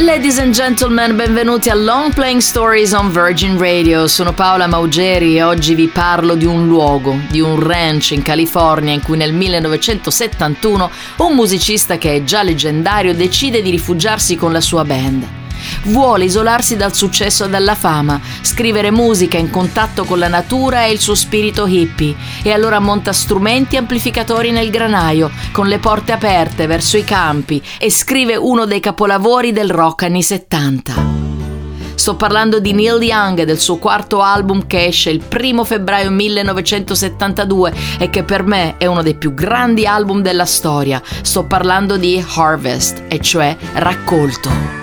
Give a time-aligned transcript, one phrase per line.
[0.00, 4.06] Ladies and gentlemen, benvenuti a Long Playing Stories on Virgin Radio.
[4.06, 8.94] Sono Paola Maugeri e oggi vi parlo di un luogo, di un ranch in California
[8.94, 14.62] in cui nel 1971 un musicista che è già leggendario decide di rifugiarsi con la
[14.62, 15.39] sua band.
[15.84, 20.92] Vuole isolarsi dal successo e dalla fama, scrivere musica in contatto con la natura e
[20.92, 26.66] il suo spirito hippie, e allora monta strumenti amplificatori nel granaio, con le porte aperte
[26.66, 31.20] verso i campi, e scrive uno dei capolavori del rock anni 70.
[32.00, 36.10] Sto parlando di Neil Young e del suo quarto album che esce il primo febbraio
[36.10, 41.02] 1972 e che per me è uno dei più grandi album della storia.
[41.20, 44.79] Sto parlando di Harvest, e cioè raccolto.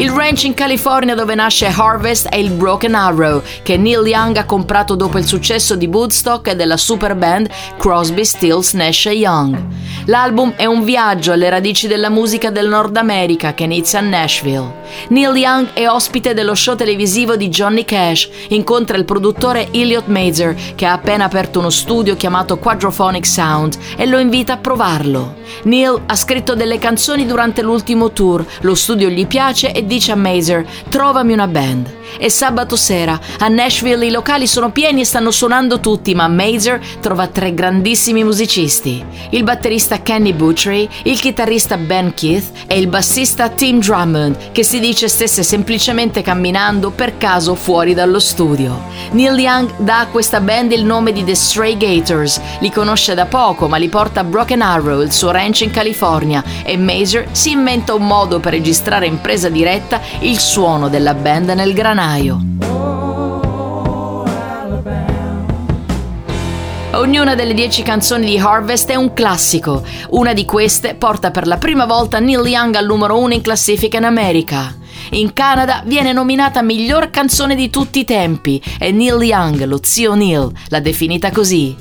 [0.00, 4.46] Il ranch in California dove nasce Harvest è il Broken Arrow, che Neil Young ha
[4.46, 9.62] comprato dopo il successo di Woodstock e della super band Crosby, Stills, Nash Young.
[10.06, 14.78] L'album è un viaggio alle radici della musica del Nord America che inizia a Nashville.
[15.08, 20.56] Neil Young è ospite dello show televisivo di Johnny Cash, incontra il produttore Elliot Mazer
[20.74, 25.36] che ha appena aperto uno studio chiamato Quadrophonic Sound e lo invita a provarlo.
[25.64, 30.16] Neil ha scritto delle canzoni durante l'ultimo tour, lo studio gli piace e dice a
[30.16, 31.98] Mazer trovami una band.
[32.18, 36.80] E sabato sera a Nashville i locali sono pieni e stanno suonando tutti, ma Mazer
[37.00, 43.48] trova tre grandissimi musicisti: il batterista Kenny Butchery, il chitarrista Ben Keith e il bassista
[43.48, 48.80] Tim Drummond, che si dice stesse semplicemente camminando per caso fuori dallo studio.
[49.12, 53.26] Neil Young dà a questa band il nome di The Stray Gators, li conosce da
[53.26, 57.50] poco, ma li porta a Broken Arrow, il suo ranch in California, e Mazer si
[57.50, 62.59] inventa un modo per registrare in presa diretta il suono della band nel granaio.
[66.92, 69.84] Ognuna delle dieci canzoni di Harvest è un classico.
[70.10, 73.98] Una di queste porta per la prima volta Neil Young al numero uno in classifica
[73.98, 74.76] in America.
[75.10, 80.14] In Canada viene nominata miglior canzone di tutti i tempi e Neil Young, lo zio
[80.14, 81.76] Neil, l'ha definita così.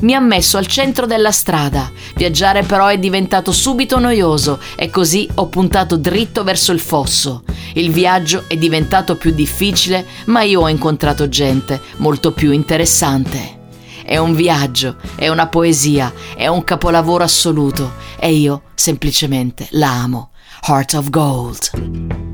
[0.00, 1.90] Mi ha messo al centro della strada.
[2.14, 7.44] Viaggiare però è diventato subito noioso e così ho puntato dritto verso il fosso.
[7.74, 13.63] Il viaggio è diventato più difficile, ma io ho incontrato gente molto più interessante.
[14.04, 20.30] È un viaggio, è una poesia, è un capolavoro assoluto e io semplicemente la amo.
[20.68, 22.33] Heart of Gold.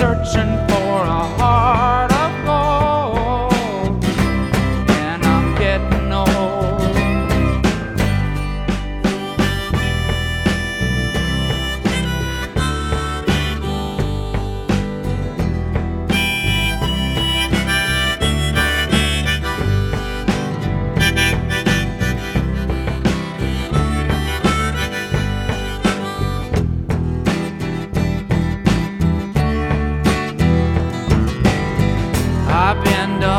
[0.00, 0.69] Searching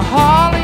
[0.04, 0.61] holly